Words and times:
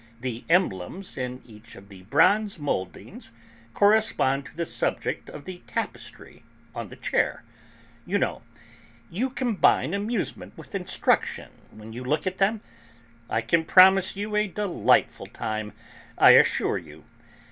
The 0.19 0.43
emblems 0.49 1.15
in 1.15 1.43
each 1.45 1.75
of 1.75 1.89
the 1.89 2.01
bronze 2.01 2.57
mouldings 2.57 3.31
correspond 3.75 4.47
to 4.47 4.55
the 4.57 4.65
subject 4.65 5.29
of 5.29 5.45
the 5.45 5.61
tapestry 5.67 6.41
on 6.73 6.89
the 6.89 6.95
chair; 6.95 7.43
you 8.07 8.17
know, 8.17 8.41
you 9.11 9.29
combine 9.29 9.93
amusement 9.93 10.57
with 10.57 10.73
instruction 10.73 11.51
when 11.69 11.93
you 11.93 12.03
look 12.03 12.25
at 12.25 12.39
them; 12.39 12.61
I 13.29 13.41
can 13.41 13.63
promise 13.63 14.15
you 14.15 14.35
a 14.35 14.47
delightful 14.47 15.27
time, 15.27 15.71
I 16.17 16.31
assure 16.31 16.79
you. 16.79 17.03